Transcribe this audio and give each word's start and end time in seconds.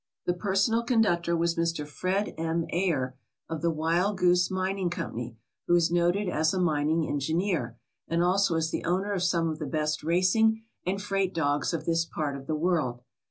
The 0.25 0.33
personal 0.33 0.81
conductor 0.81 1.37
was 1.37 1.53
Mr. 1.53 1.85
Fred 1.85 2.33
M. 2.35 2.65
Ayer 2.73 3.15
of 3.47 3.61
the 3.61 3.69
Wild 3.69 4.17
Goose 4.17 4.49
Min 4.49 4.79
ing 4.79 4.89
Company, 4.89 5.37
who 5.67 5.75
is 5.75 5.91
noted 5.91 6.27
as 6.27 6.55
a 6.55 6.59
mining 6.59 7.07
engineer, 7.07 7.77
and 8.07 8.23
also 8.23 8.55
as 8.55 8.71
the 8.71 8.83
owner 8.83 9.11
of 9.13 9.21
some 9.21 9.47
of 9.47 9.59
the 9.59 9.67
best 9.67 10.01
racing 10.03 10.63
and 10.87 10.99
freight 10.99 11.35
dogs 11.35 11.71
of 11.71 11.85
this 11.85 12.03
part 12.03 12.35
of 12.35 12.47
the 12.47 12.55
world. 12.55 13.03